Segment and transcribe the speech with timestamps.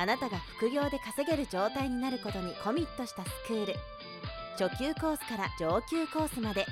[0.00, 3.74] あなたが副業で稼げる状態になることにコミットしたスクール
[4.56, 6.66] 初級コースから上級コースまで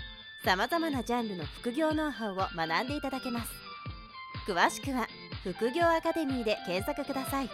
[0.44, 3.50] さまざまなジャンルの副業ノウハウを学んでいただけます
[4.46, 5.08] 詳しくは
[5.42, 7.50] 副業アカデミーで検索ください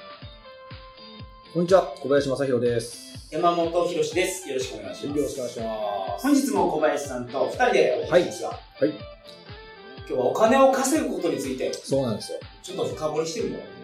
[1.55, 3.29] こんにちは、小林正宏です。
[3.31, 4.49] 山本博史です。
[4.49, 5.19] よろしくお願いします。
[5.19, 6.23] よろしくお願いします。
[6.27, 8.89] 本日も小林さんと二人でお送りしますが、はい。
[8.89, 12.39] 今日はお金を稼ぐことについて、そうなんですよ。
[12.63, 13.82] ちょっと深掘りしてみよう。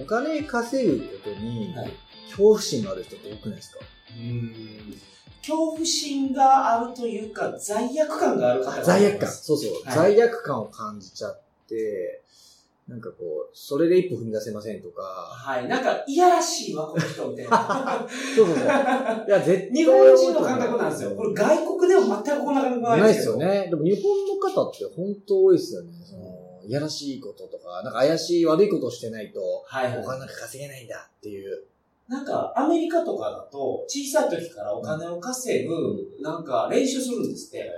[0.00, 1.92] お金稼ぐことにはい、
[2.26, 3.80] 恐怖心がある人って多くないですか、
[4.16, 4.52] うん
[5.46, 9.30] 恐怖心があるというか、罪悪感がある方が罪悪感。
[9.30, 12.22] そうそう、はい罪悪感を感じちゃって、
[12.88, 15.66] なんかこう、それで一歩踏み出せませんとか、はい。
[15.66, 18.06] なんか、いやらしいわ、この人、みたいな。
[18.36, 18.64] そうそうそう。
[19.26, 21.10] いや、絶対日本人の感覚なんですよ。
[21.16, 23.14] これ外国では全くこんな感覚ないないでよ。
[23.14, 23.66] ですすよね。
[23.70, 25.90] でも日本の方って本当多いですよね。
[26.04, 31.64] その、いやらしいこととか、なんか怪しい悪いことをしてないと、はい、お金なんか稼げないんだっていう。
[32.08, 35.74] なんか、アメリカとかだと、小さい時からお金を稼ぐ、
[36.20, 37.58] なんか、練習するんですって。
[37.58, 37.70] へ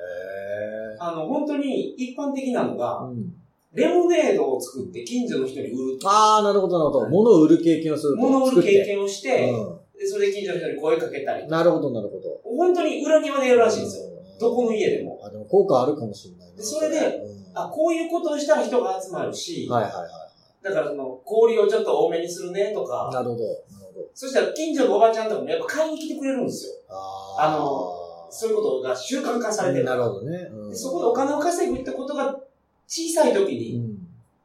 [0.99, 3.33] あの、本当に一般的なのが、うん。
[3.73, 5.99] レモネードを作って近所の人に売る。
[6.05, 7.05] ああ、なるほど、なるほど。
[7.05, 8.21] はい物を売る経験をすると。
[8.21, 11.49] 物を売る経験をして、うでそれで近所の人に声かけたりん。。
[11.49, 12.41] なるほど、なるほど。
[12.45, 14.05] 本当に裏庭でやるらしいんですよ。
[14.13, 15.21] うんどこの家でも。
[15.25, 16.57] あ、でも効果あるかもしれないな。
[16.57, 20.29] でそれでうんあ、こういうことをしたら人が集まるし、はいはいは
[20.63, 22.87] だからその、氷をちょっと多めにするねとい。
[22.87, 23.63] か、なるほど、なる
[23.95, 24.07] ほど。
[24.15, 26.73] そしたら近所のおばちゃんとかもやっぱ買いに来てくれるんですよ。
[26.89, 27.95] ああの
[28.31, 29.85] そういうことが習慣化されてる。
[29.85, 30.37] なるほどね。
[30.53, 32.39] うんでそこでお金を稼ぐってことが
[32.87, 33.88] 小さい時うに、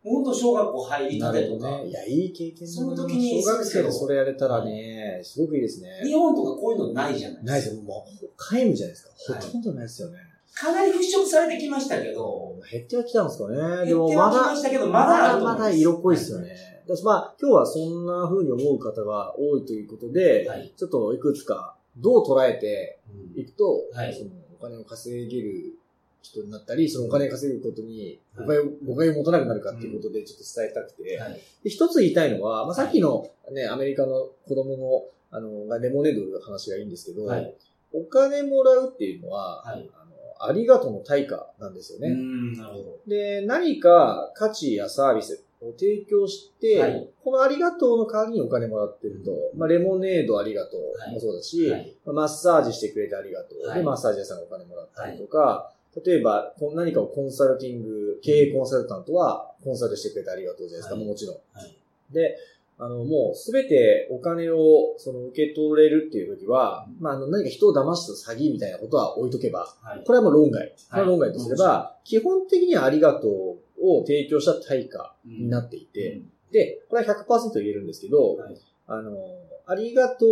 [0.06, 0.14] ん。
[0.14, 1.88] もっと小学校入りたなてとか、ね。
[1.88, 5.90] いや、いい経験その時に小学生でそれやれたらね、すごくいいですね。
[6.04, 7.82] 日本とかこういうのないじゃないないですよ。
[7.82, 9.34] もう、皆無じゃないですか？
[9.34, 10.18] はいほとんどないですよね。
[10.56, 13.56] かなり払拭されてきましたけど、減ってはきたんですかね。
[13.58, 15.56] で減ってはきもまだ、ましたけど、まだま。
[15.56, 16.56] だ色濃いですよね。
[16.88, 20.72] だしまあ、今日はそんな風に思う方が多いということで、はい。
[20.78, 23.00] ちょっといくつかどう捉えて
[23.36, 25.74] いくと、はいそのお金を稼げる
[26.24, 28.48] 人になったり、そのお金を稼ぐことにはい。
[28.48, 31.34] 誤解を、誤解を持たなくなるかっていうことでちょっと伝えたくて、はい。
[31.64, 37.54] で一つ言いたいのは、まあ、さっきのね、アメリカの子供の、あの、がレモネードの話がいいんですけど、はい。
[37.94, 39.90] お金もらうっていうのは、はい。
[39.94, 42.08] あの、ありがとうの対価なんですよね。
[42.08, 43.00] うん、なるほど。
[43.08, 47.10] で、何か価値やサービスを提供して、はい。
[47.24, 51.72] このありがとうの代わりにお金もらってると、まあ、レモネードありがとうもそうだし、
[52.06, 53.78] マッサージしてくれてありがとう、はい。
[53.80, 55.72] で、マッサージ屋さんがお金もらったりとか、
[56.06, 61.36] 例えばこ何かをコンサルティング、経営コンサルタントはコンサルしてくれてありがとうじゃないですか、はいもちろん。
[61.54, 61.76] はい。
[62.12, 62.38] で、
[62.80, 70.04] あの、もうすべてお金をその受け取れるっていう時は、まあ、あの何か人を騙した詐欺みたいなことは置いとけば、はい。
[70.06, 70.68] これはもう論外。
[70.68, 76.22] こはいれは論外とすれば、基本的にはありがとうを提供した対価になっていて、
[76.52, 79.18] で、これは100%言えるんですけど、はいあの、
[79.66, 80.30] ありがとう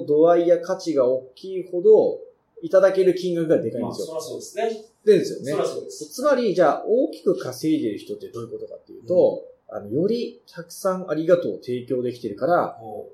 [0.00, 2.18] の度合いや価値が大きいほど、
[2.62, 4.06] いただける金額がでかいんまあ、ですよ。
[4.06, 4.84] そらそうですね。
[5.04, 5.64] でですよね。
[5.64, 6.06] そうです。
[6.06, 13.08] つまり、じゃあ、大きく稼いでる人ってどういうことかっていうと、あの、よりたくさんありがとうを提供できてるから、お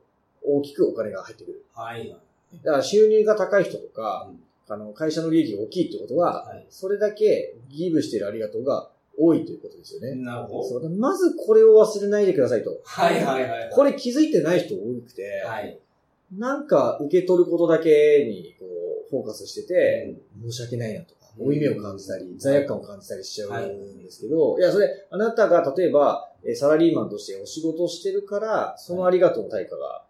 [0.45, 1.65] 大きくお金が入ってくる。
[1.75, 2.09] はい。
[2.65, 6.67] だから収入が高い人とか、うんあの、会社の利益が大きいってことは、はい。
[6.69, 10.15] それだけギブしてるありがとうが多いということですよね。
[10.17, 10.89] なるほど。
[10.91, 12.79] まずこれを忘れないでくださいと。
[12.85, 13.71] はいはいはい。
[13.73, 15.79] これ気づいてない人多くて、はい。
[16.37, 18.78] なんか受け取ることだけにこう
[19.11, 30.03] フォーカスしてて、申し訳ないなとか、うん負い目を感じたり、罪悪感を感じたりしちゃうんですけど、いや、それ、あなたが例えば、えーサラリーマンとしてお仕事をしてるから、そのありがとうの対価が、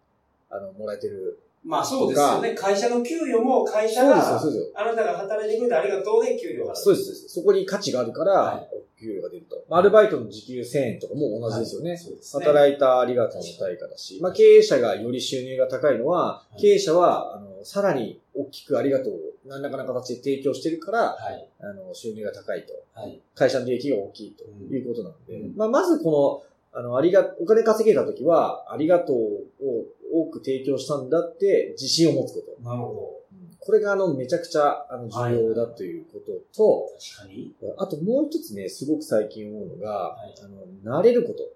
[0.49, 1.39] あの、もらえてる。
[1.63, 2.55] まあそうですよね。
[2.55, 4.39] 会社の給与も会社が。
[4.73, 7.29] あなたが働いてくれてありがとうで給料がそうです、そうです。
[7.29, 8.67] そこに価値があるから、
[8.99, 9.63] 給料が出ると。
[9.69, 11.97] まあアルバイトの時給1000円とかも同じですよね。
[11.97, 12.45] そうですね。
[12.45, 21.47] 働いたありがとうの対価だし、まあ、経営者がより収入が高いのは、い経営者は、あの、さらに大きくありがとうを何らかの形で提供してるから、はい。
[21.61, 22.73] あの、収入が高いと。
[22.93, 23.19] はい。
[23.35, 24.43] 会社の利益が大きいと
[24.73, 26.43] いうことなので、うんまあ、まずこ
[26.73, 32.63] の、あの、ありが、お金稼げたときは、ありがとうを多く提供したんだって自信を持つこと。
[32.63, 33.18] なるほ
[33.61, 36.89] これがあの、めちゃくちゃ、あの、重要だということと、ど。
[37.17, 37.53] 確かに。
[37.77, 40.47] あともう一つね、すごく最近思うのが、はいあ
[40.87, 41.51] の、慣れること。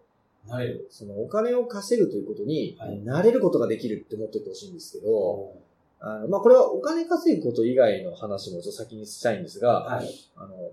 [0.48, 0.88] なれる。
[0.90, 5.56] そのお金を稼ぐということにはい慣れることができるって思っておいてほしいんですけど、
[6.02, 10.10] あの、まあ、これはお金稼ぐこと以外の話もちょっと先にしたいんですが、はい。
[10.36, 10.72] あの、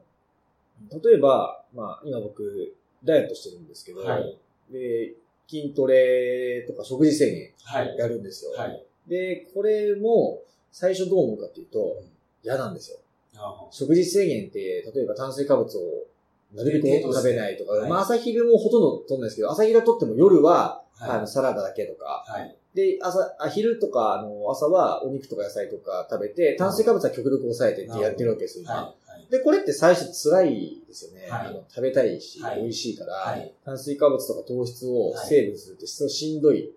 [1.02, 2.74] 例えば、まあ、今僕、
[3.04, 4.36] ダイエットしてるんですけど、はい。
[4.72, 5.14] で、
[5.48, 7.96] 筋トレとか食事制限はい。
[7.96, 8.52] やるんですよ。
[8.52, 8.84] はい。
[9.06, 12.02] で、これも、最初どう思うかっていうと、
[12.42, 12.98] 嫌なんですよ。
[13.36, 16.06] あ食事制限って、例えば炭水化物を
[16.54, 22.56] なるべく食べないとか、はいまあ朝昼もほとんど取んないですけど、朝昼は取っても夜は、はいあのサラダだけとか、はい。
[22.74, 29.32] で、朝、あ昼とか、あの、朝はお肉とか野菜とか食べて、炭水化物は極力抑えてってやってるわけですよ、今はい。
[29.32, 31.28] で、これって最初辛いですよね。
[31.30, 33.52] はいあの食べたいし、はい美味しいから、はい。
[33.64, 36.72] 炭炭水化物とか糖質をセーブするってすごいしんどい。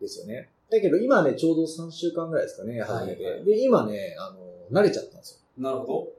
[0.00, 0.48] ですよね。
[0.70, 3.24] だけど今ね、ちょうど3週間ぐらいですかね、始めて。
[3.24, 5.62] はいで、今ね、あの、慣れちゃったんですよ。
[5.62, 6.12] なるほ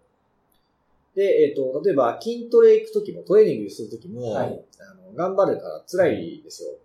[1.15, 6.71] で、えっ、と、例えば筋トレ行くときも、トレーニングするときも、はいあの頑張るから辛いですよ。
[6.71, 6.77] ど。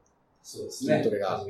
[0.42, 0.98] そうですね。
[0.98, 1.44] 筋トレが。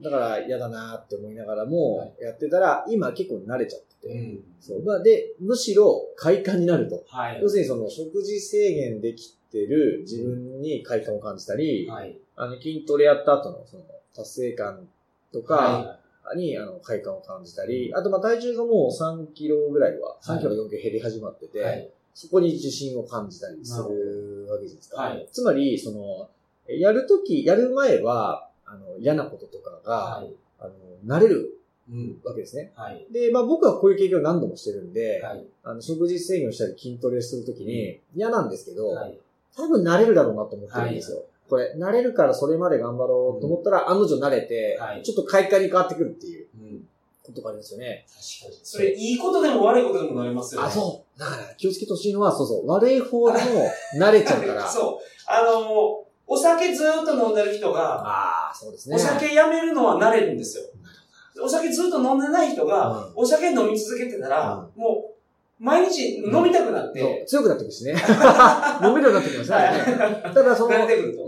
[0.00, 4.14] だから嫌だなって思いながらもはい、やってたら、今結構慣れちゃってて。
[4.14, 4.44] うん。
[4.60, 7.04] そうまあ、で、むしろ快感になると。
[7.08, 7.40] はい。
[7.42, 12.16] 要するにその食事制限できてる自分に快感を感じたり、はい。
[12.36, 13.84] あの筋トレやった後のその
[14.14, 14.88] 達成感
[15.32, 21.92] とかはにあの快感を感じたり、あとまあ体重がもう3キロぐらいは、3キロ4キロ減り始まってて。
[22.18, 25.02] そこに自信を感じたりするわけじゃないですか。
[25.02, 26.28] はいつまり、その、
[26.66, 30.34] やるとき、やる前は、あの、嫌なこととかが、はい。
[30.58, 30.72] あの、
[31.06, 32.20] 慣れるうん。
[32.24, 32.72] わけですね。
[32.74, 33.06] はい。
[33.12, 35.46] で、まあ僕はこういう経験を何度もしてるんで、はい。
[35.62, 39.16] あの、食事制限をしたり筋トレするときに嫌なんですけど、はい。
[39.56, 41.22] 多分慣れるだろうなと思ってるんですよ。
[41.48, 46.84] これ、慣れるからそれまで頑張ろうと思ったら、案の定慣れて、はいちょっと快感に変わってくるっていううん。
[47.22, 48.06] ことがありますよね。
[48.08, 48.60] 確かに。
[48.62, 50.66] それ、いいことでも悪いことでもなりますよね。
[50.66, 51.18] あ、そう。
[51.18, 54.66] だから気をつけてほしいのは、そうそう、悪い方でも慣れちゃうから。
[54.68, 55.04] そう。
[55.26, 58.96] あの、お酒ずーっと飲んでる人が、ああ、そうですね。
[58.96, 60.64] お酒やめるのは慣れるんですよ。
[61.42, 65.17] お酒ずっと飲んでない人が、うんお酒飲み続けてたら、もう、
[65.60, 67.92] 毎日飲みたくなって、強くなってくるしね。
[68.82, 70.22] 飲めるようになってきますね。
[70.32, 70.74] ただその。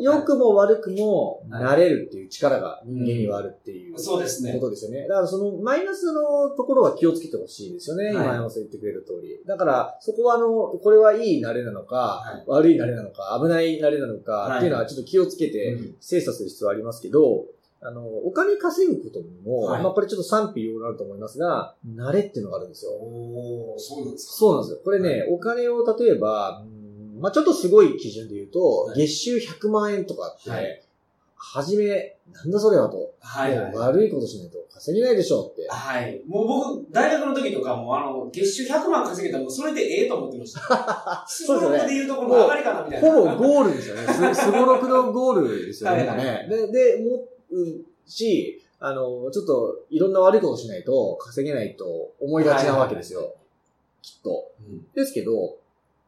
[0.00, 4.53] 良くも悪くもはい慣れるっていう力が人間にはあるっていうそうですね。
[4.55, 5.06] ことですよね。
[5.09, 8.06] だからそのマイナスのところは気をつけてほしいですよね。
[8.06, 9.41] はい今山さん言ってくれる通り。
[9.47, 17.47] だからそこはあの、これはいい慣れなのか、はい悪い慣れなのか、危ない慣れなのか、はいっていうのはちょっと気をつけてうん精査する必要はありますけど、
[17.82, 22.93] あの、お金稼ぐことにも、はいまあこれちょっと賛否両論あると思いますが、慣れっていうのがあるんですよ。
[22.93, 24.32] おー、そうなんですか。
[24.35, 24.81] そうなんですよ。
[24.85, 30.82] これね、お金を例えば、うんまあちょっとすごい基準で言うと、はい月収100万円とかって、はい
[31.43, 35.67] はじめ、なんだそれはと、はいはい悪いことしないと稼げないでしょうって。
[35.71, 36.21] はい。
[36.29, 41.25] もう僕、大学の時とかも、あの、月収100万稼げたらそれでええと思ってました。
[41.26, 43.11] すごろくで言うところの上がりかなみたいな。
[43.11, 44.03] ほぼゴールですよね。
[44.35, 46.06] す、すごろくのゴールですよね。
[46.06, 47.29] はいはいで、で、もう、
[48.06, 53.35] し、あの、ちょっと、いろんな悪いことしないと稼げないと思いがちなわけですよ。
[54.02, 54.50] きっと。
[54.61, 55.58] うんですけど、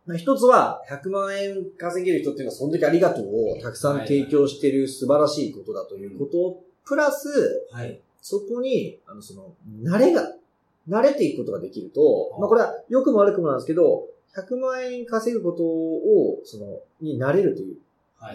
[0.07, 8.01] まあ一つは、100万円稼げる人っていうのは、その時ありがとうをたくさん提供してる素晴らしいことだということ、プラス、はい。
[8.21, 9.53] そこに、あの、その、
[9.83, 10.35] 慣れが、
[10.89, 17.77] 慣れていくことができると、あまあこれは良くも悪くもなんですけど、100万円稼ぐことを、その、に慣れるというはい。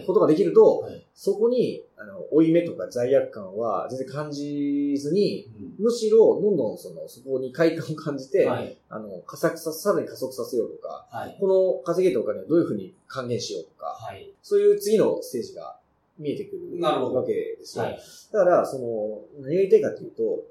[0.05, 5.49] ことができると、はいそこに、あの、負い目とか罪悪感は全然感じずに、
[5.79, 8.77] うむしろ、どんどんその、そこに快感を感じて、んはい。
[8.87, 11.35] あの、加速さ、さらに加速させようとか、はい。
[11.39, 14.31] この稼げたお金をどういうふうに還元しようとか、はい。
[14.43, 15.79] そういう次のステージが
[16.19, 17.85] 見えてくるわけですよ。
[17.85, 17.99] はい。
[18.31, 20.43] だから、その、何が言いたいかというと、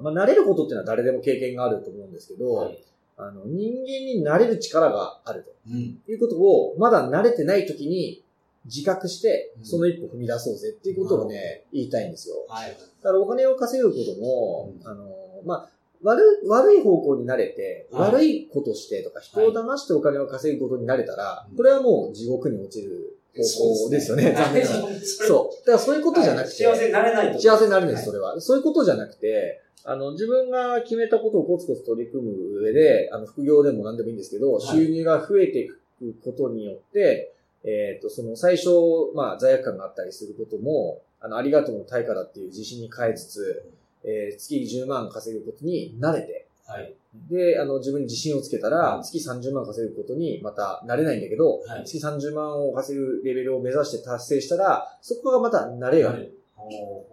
[0.00, 2.78] まあ、慣れることっていうのは誰でも経験があると思うんですけど、はい。
[3.18, 5.94] あの、人間に慣れる力があるうん。
[6.06, 8.23] ということを、まだ慣れてない時に
[8.64, 12.36] 自覚してう、んその一歩踏み出そうぜっていうことをね、言いたいんですよ。
[12.48, 12.70] はい。
[12.70, 15.10] だからお金を稼ぐことも、うんあの、
[15.44, 15.68] まあ、
[16.02, 24.32] 悪い、悪い方向に慣れて、はい悪いことしてとか、人を騙してお金を稼ぐことに慣れたら、うんこれはもう地獄に落ちる方向ですよね。
[24.32, 24.84] 残念ながら。
[24.96, 25.00] う。
[25.00, 25.66] そう。
[25.66, 27.40] だからそういうことじゃなくて、幸せになれないと。
[27.40, 28.40] 幸せになるんです、はいそれは。
[28.40, 35.78] そういうことじゃなくて、あの、自分が決めたことをコツコツ取り組む上で、あの、副業でも何でもいいんですけど、い収入が増えていく
[36.22, 37.33] ことによって、
[37.64, 38.68] えっ、と、その最初、
[39.14, 43.72] まあ、罪悪感があったりすることも、あの、ありがとうの対価だっていう自信に変えつつ、
[44.04, 46.94] えー月10万稼ぐことに慣れて、はい。
[47.30, 51.84] で、あの、自分に自信をつけたら、うん月30万稼ぐことにまた慣れないんだけど、はい。
[51.84, 57.04] 月30万を稼ぐレベルを目指して達成したら、そこがまた慣れがはいお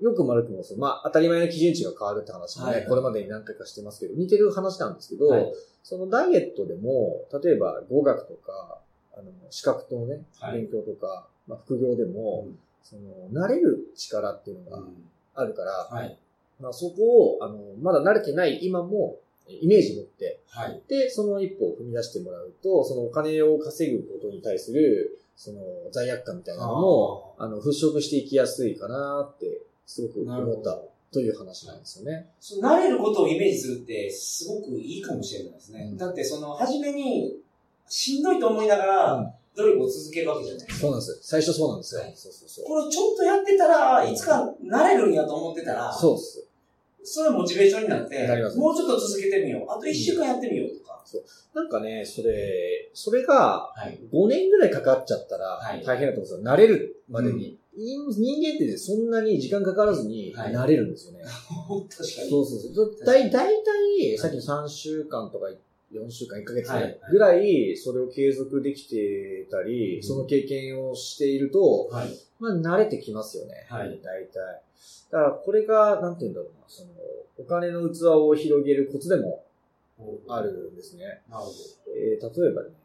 [0.00, 2.86] よくも悪くもそう、まあ、当たり前の基準値が変わるって話もね、はい。
[2.86, 5.52] これまでに何回かしてますけど、似てる話なんですけど、はい。
[5.82, 8.78] そのダイエットでも、例えば語学とか、
[9.16, 14.82] あの、資格とね、はい勉強とか、まあ、副業でも、うんその、慣れる力っていうのが
[15.34, 16.18] あるから、はい。
[16.60, 19.18] まあ、そこを、あの、まだ慣れてない今も、
[19.48, 20.80] イメージ持って、はい。
[20.88, 30.80] で、その一歩を踏み出してもらうと、そのお金を稼ぐことに対する、その罪悪感みたいなのも、あの、払拭していきやすいかなって、すごく思った
[31.12, 32.26] という話なんですよね。
[32.40, 35.88] そう慣れることをイメージするって、すごくいいかもしれないですね。
[35.92, 37.36] うんだって、その、初めに、
[37.88, 40.80] しんどいと思いながら、うん努力を続けるわけじゃないですか。
[40.80, 41.18] そうなんです。
[41.22, 42.00] 最初そうなんですよ。
[42.00, 42.64] はいそうそうそう。
[42.64, 46.44] これをちょっとやってたら、いつか慣れるんやと思ってたら、そうです。
[47.04, 48.26] それモチベーションになって
[48.56, 49.70] もうちょっと続けてみよう。
[49.70, 51.04] あと一週間やってみようとか。
[51.54, 54.00] なんかね、それ、それがはい。
[54.12, 56.52] 5年ぐらいかかっちゃったらはい大変だと思うんですよ。
[56.52, 57.58] 慣れるまでに。
[57.76, 61.20] 人人間ってねそんなに時間かからずにはい慣れるんですよね。
[61.22, 62.30] 確かに。
[62.30, 63.04] そうそうそう。
[63.04, 63.70] だいだいた
[64.02, 65.48] い、さっきの3週間とか
[65.94, 72.08] 4週間、1ヶ月はいぐらい、それを継続できてたり、うんその経験をしていると、はい。
[72.40, 73.66] まあ慣れてきますよね。
[73.68, 74.62] はいだいたい。
[75.10, 76.90] だからこれが、なんて言うんだろうな、その、
[77.38, 79.44] お金の器を広げるコツでも
[80.28, 81.22] あるんですね。
[81.30, 81.50] なるほ
[81.88, 82.83] えー例えばね、と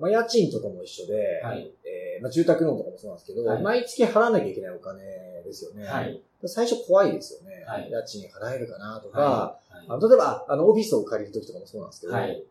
[0.00, 1.48] まあ、家賃とかも一緒で、ど。
[1.48, 1.70] はい。
[1.84, 5.02] えーまあ、住宅ローンとかもそうなんですけど、はい毎月払わなきゃいけないお金
[5.44, 5.86] ですよね。
[5.86, 6.20] はい。
[6.46, 7.64] 最初怖いですよね。
[7.66, 12.10] はい家賃払えるかなとか、はあの例えば、あの、オフィスを借りるときとかもそうなんですけい。
[12.10, 12.42] ど、はい。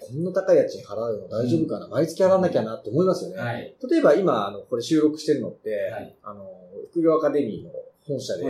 [0.00, 3.36] こんな高い家賃払うの大丈夫かな、毎月払わなきゃなって思いますよね。
[3.36, 3.74] はい。
[3.90, 6.50] 例えば今、あの、これ収録してるのって、はいあの、
[6.90, 7.70] 副業アカデミーの
[8.06, 8.44] 本社で。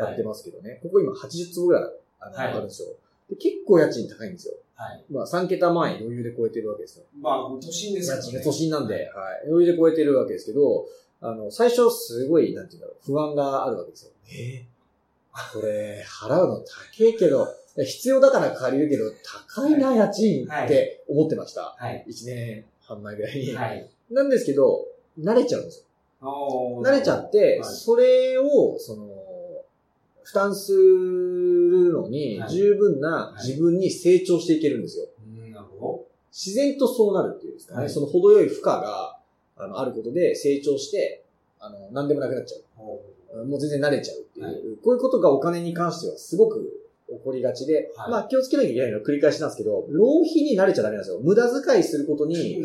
[0.00, 1.84] やってますけどね、ここ今80坪ぐらい
[2.20, 2.88] あの、はいあるんですよ
[3.28, 3.36] で。
[3.36, 4.54] 結構家賃高いんですよ。
[4.80, 5.04] はい。
[5.12, 7.04] まあ3桁万円余裕で超えてるわけですよ。
[7.20, 9.04] まあ、都心ですからね都心なんで、はい。
[9.46, 10.86] 余裕で超えてるわけですけど、
[11.20, 14.12] あの、最初すごい、なんていうんだろう、不安があるわけですよ。
[14.32, 17.46] えー、これ、払うの高いけど、
[17.76, 19.04] 必要だから借りるけど、
[19.54, 21.76] 高いな、家賃はいって思ってました。
[21.78, 22.06] はい。
[22.08, 23.54] 1年半前ぐらいに。
[23.54, 23.90] はい。
[24.10, 24.86] なんですけど、
[25.18, 25.86] 慣れちゃうんです
[26.22, 26.82] よ。
[26.82, 29.08] 慣れちゃって、はいそれを、その、
[30.22, 31.29] 負担する
[32.02, 35.06] のにはい十分な自分に成長していけるんですよ。
[35.78, 37.80] ほ自然とそうなるっていうんですかね。
[37.80, 39.18] はいその程よい負荷が、
[39.56, 41.24] あの、あることで成長して、
[41.58, 43.00] あの、何でもなくなっちゃど。
[43.42, 43.46] う。
[43.46, 51.20] もう全然慣れちゃうっていう、はいこういうことがお金に関してはすごく起こりがちで、はいまあ気をつけなきゃいけないのは繰り返しなんですけど、浪費に慣れちゃダメなんですよ。
[51.22, 52.62] 無駄遣いすることに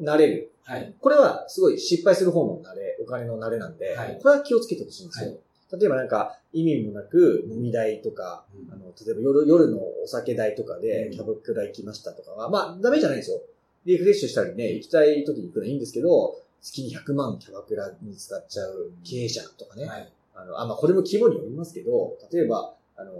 [0.00, 0.52] なれる。
[0.62, 0.94] はい。
[1.00, 5.38] これはすごい失敗する方の慣れ、お金の慣れなんで、はいこれは気をつけてほしいんですよ。
[5.72, 13.40] 例えばなんか意味もなく飲み代とか、うんあの、例えば夜夜のお酒代とかでうんキャバクラ行きましたとかは、まあダメじゃないんですよ。
[13.84, 19.84] リフレッシュしたりね、行きたい時に行くのはいいんですけど、月に100万キャバクラに使っちゃう経営者とかね。
[19.84, 20.12] はい。
[20.34, 23.12] あの、あ、まあこれも規模によりますけど、例えば、あの、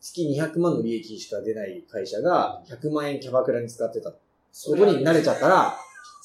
[0.00, 4.18] 月200万の利益しか出ない会社が100万円キャバクラに使ってたこ
[4.52, 5.76] とに慣れちゃったら、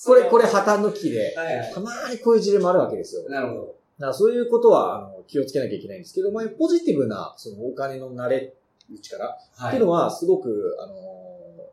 [0.04, 1.74] これ、これ破綻の危機で、はいはい。
[1.74, 3.30] たまーにこういう事例もあるわけですよ。
[3.30, 3.76] なるほど。
[4.08, 8.40] らそういうことは、あの、気をつけなきゃいけないんですけど、まあ、ポジティブな、そのお金の慣れ
[8.90, 10.94] る力っはていうのは、すごく、あの、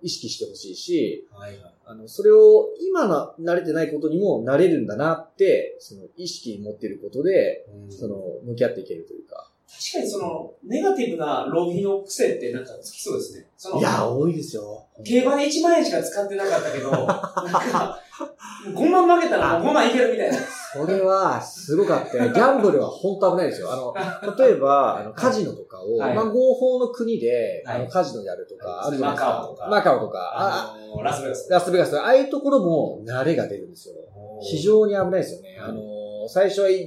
[0.00, 1.75] 意識してほしいし、はいはい。
[1.87, 9.50] あの、それを今の慣れてないことにも慣れるんだなって、その意識に持っていることで、その、向き合っていけるというか。
[9.68, 13.47] 確かにその、ネガティブな浪費の癖ってなんかつきそうですね。
[13.56, 14.87] そのいや、多いですよ。
[15.04, 18.00] 競馬で1万円しか使ってなかったけど、 なんか、
[18.66, 20.38] 5万負けたらもう5万いけるみたいな。
[20.73, 23.73] それは、すごかって、 ギャンブルは本当危ないですよ。
[23.73, 26.15] あの、例えば、あの、カジノとかを、はい。
[26.15, 27.77] まあ、合法の国で、はい。
[27.77, 29.31] あの、カジノやるとか、あるじゃないですか。
[29.31, 29.69] マカオとか。
[29.69, 30.19] マカオとか。
[30.35, 31.51] ああの、ラスベガス。
[31.51, 33.95] ラスベガス、ああいうところも慣れが出るんですよ。
[34.41, 35.59] 非常に危ないですよね。
[35.59, 35.99] はいあの、
[36.29, 36.87] 最初は 1,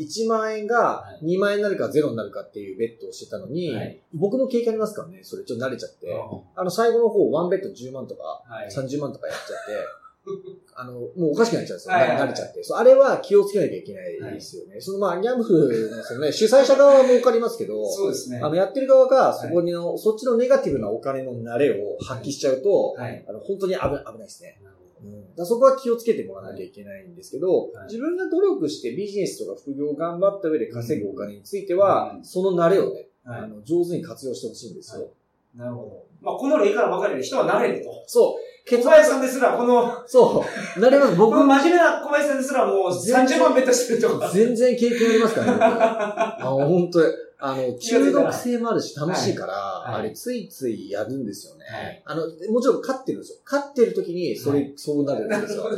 [0.00, 1.36] 1万円がはい。
[1.36, 4.02] 2万円になるか0になるかっていうベッドをしてたのに、はい。
[4.12, 8.70] 僕の経験ありますからね、それちょっと慣れちゃって、はあの、最後の方、ワンベッド10万とか、い。
[8.70, 10.02] 30万とかやっちゃって、
[10.74, 11.94] あの、もうおかしくなっちゃうんですよ。
[11.94, 12.62] はいはいはい慣れちゃって。
[12.62, 14.80] そうあれは気をつけなきゃいけないですよね。
[14.80, 18.40] そのまあ、ギャンブルのそのね、主催者側は儲かりますけど、そうですね。
[18.42, 23.24] あの、やってる側が、そこにの、そっちのネガティブなお金の慣れを発揮しちゃうと、はい。
[23.28, 24.60] あの、本当に危ない、危ないですね。
[25.02, 35.10] うん、だそこは気をつけてもらわなきゃいけないんですけど、はい自分が努力してビジネスとか副業を頑張った上で稼ぐお金については、うんその慣れをね、はいあの、上手に活用してほしいんですよ。
[35.56, 36.06] なるほど。
[36.20, 38.04] まあ、この例から分かるように人は慣れると。
[38.06, 38.41] そう。
[38.64, 40.44] 小林さんですら、この、そ
[40.76, 40.80] う。
[40.80, 41.16] 慣れます。
[41.16, 44.28] 僕真面目な小林さんですらもう30万ベットしてるとか。
[44.28, 47.06] 全然経験ありますからね、僕 あ本当に
[47.44, 51.64] あの、中毒性もあるし楽しいから、はいはいあれついついやるんですよね。
[51.64, 53.38] はいあの、もちろん勝ってるんですよ。
[53.44, 55.64] 勝ってる時に、それ、はいそうなるんなですよ。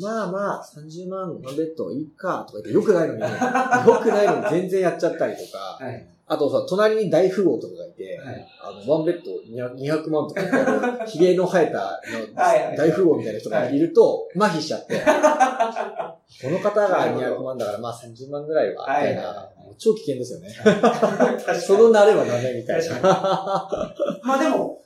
[0.00, 3.26] まあまあ、30万のベッドいいか、とか言って、よくないのに、よ
[4.00, 6.06] くないのに全然やっちゃったりとか、はい。
[6.32, 8.46] あとさ、隣に大富豪とかがいて、はい。
[8.62, 12.00] あの、ワンベッド200 200万とかあの、 髭の生えた
[12.76, 20.54] 大富豪みたいな人がいると、麻痺しちゃって、この方が200万だから、まあ30万ぐらいは、みたいな超危険ですよね。
[21.60, 23.92] その慣れはダメみたい確な。
[24.22, 24.80] まあでも、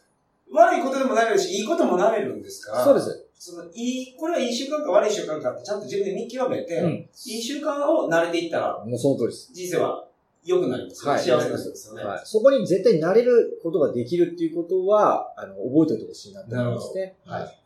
[0.50, 2.72] 悪いことでもなれるし、いいこともなれるんですか？
[2.72, 2.84] ら。
[2.84, 3.00] そうで。
[3.02, 3.26] す。
[3.38, 6.90] その、いい、これはいい習慣か悪い習慣かってちゃんと自分で見極めて、うん。
[7.26, 9.52] いい習慣を慣れていったら、もうその通りです。
[9.52, 10.06] 人生は
[10.44, 11.18] 良くなりますよね。
[11.18, 12.04] はい幸せになりますよね。
[12.04, 12.22] はい。
[12.24, 17.16] そこに絶対慣れることができるっていうことは、あの、覚えておいてほしいなと思いますね。
[17.24, 17.58] はいはい。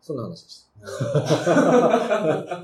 [0.00, 0.70] そんな話でした。
[0.80, 0.88] ま
[2.50, 2.62] あ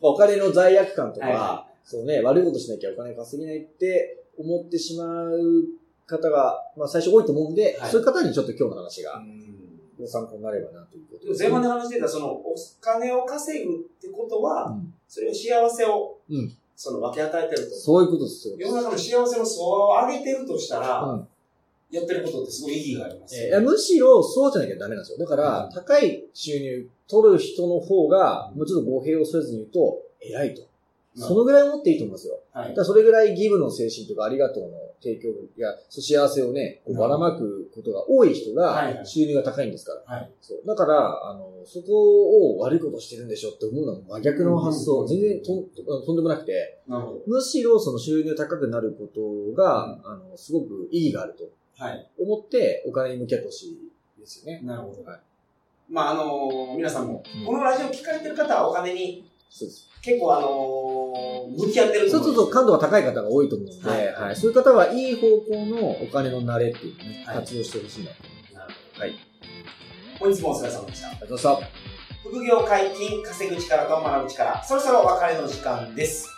[0.00, 5.64] お金の罪悪感とか、はそうね、悪いことしなきゃお金稼げないって思ってしまう
[6.06, 9.56] 方が、まあ最初多いと思うんで、はいそういう方にちょっと今日の話がうん
[9.98, 17.74] ご参考になればなということでも前半で話してた、その、お金を稼ぐってことは、うんそれを幸せを、うんその分け与えてると。
[17.74, 18.54] そういうことですよ。
[18.58, 21.28] 世の中の幸せの層を上げてるとしたら、うん
[21.88, 25.18] やってることってすごい意義がありますえーむしろそうじゃなきゃダメなんですよ。
[25.18, 30.62] だから、うん高い収入取る人の方が、もうちょっと語弊をせずに言うと、偉いと。
[31.16, 32.38] そのぐらい持っていいと思いますよ。
[32.52, 40.16] はいだそれぐらいギブの精神とかありがとうの提供や、幸せをね、ばらまくことが多い人がはいはい収入が高いんですから。
[40.16, 40.30] はい。
[40.40, 40.66] そう。
[40.66, 45.00] だから、あの、そこを悪いことしてるんでしょって思うのは真逆の発想。
[45.00, 45.64] うん全然とん
[46.04, 46.80] とんでもなくて。
[47.26, 52.10] むしろその収入高くなることが、あの、すごく意義があるとはい。
[52.18, 53.78] 思ってお金に向き合ってほしい
[54.18, 54.60] ですよね。
[54.64, 55.04] なるほど。
[55.04, 55.20] はい
[55.88, 59.88] まあ、あのー皆さんも、うんこのラジオ聞かれてる方はお金にそうです。
[60.02, 68.22] 結構あのー向き合ってると思そうすると感度が高い方が多いと思うので、はいはいそういう方はいい方向のお金の慣れっていうのをね、はい活用してほしいなと。
[68.54, 69.14] なるほどはい。
[70.18, 71.08] 本日もお疲れ様でした。
[71.08, 72.28] ありがとうございました。
[72.28, 76.28] 副業解禁、稼ぐ力と学ぶ力、そろそろお別れの時間です。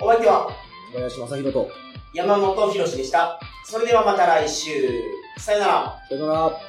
[0.00, 0.48] お相手は
[0.92, 1.70] 小林正宏と、
[2.14, 3.38] 山本博史でした。
[3.66, 4.70] それではまた来週。
[5.38, 6.02] さよなら。
[6.08, 6.67] さよなら。